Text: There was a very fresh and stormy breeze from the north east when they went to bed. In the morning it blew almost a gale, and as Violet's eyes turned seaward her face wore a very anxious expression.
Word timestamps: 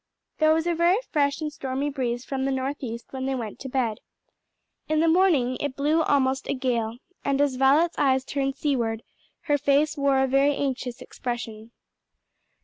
There 0.39 0.51
was 0.51 0.65
a 0.65 0.73
very 0.73 0.97
fresh 1.11 1.41
and 1.41 1.53
stormy 1.53 1.91
breeze 1.91 2.25
from 2.25 2.43
the 2.45 2.51
north 2.51 2.77
east 2.79 3.13
when 3.13 3.27
they 3.27 3.35
went 3.35 3.59
to 3.59 3.69
bed. 3.69 3.99
In 4.89 4.99
the 4.99 5.07
morning 5.07 5.57
it 5.59 5.75
blew 5.75 6.01
almost 6.01 6.49
a 6.49 6.55
gale, 6.55 6.97
and 7.23 7.39
as 7.39 7.53
Violet's 7.55 7.99
eyes 7.99 8.25
turned 8.25 8.55
seaward 8.55 9.03
her 9.41 9.59
face 9.59 9.97
wore 9.97 10.17
a 10.17 10.25
very 10.27 10.55
anxious 10.55 11.03
expression. 11.03 11.69